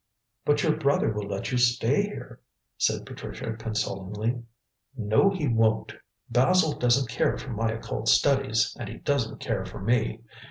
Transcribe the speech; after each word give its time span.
"But 0.45 0.63
your 0.63 0.75
brother 0.77 1.11
will 1.13 1.27
let 1.27 1.51
you 1.51 1.59
stay 1.59 2.01
here," 2.01 2.39
said 2.75 3.05
Patricia 3.05 3.53
consolingly. 3.53 4.41
"No, 4.97 5.29
he 5.29 5.47
won't. 5.47 5.93
Basil 6.27 6.73
doesn't 6.79 7.07
care 7.07 7.37
for 7.37 7.51
my 7.51 7.69
occult 7.73 8.07
studies, 8.07 8.75
and 8.79 8.89
he 8.89 8.97
doesn't 8.97 9.41
care 9.41 9.63
for 9.63 9.79
me. 9.79 10.21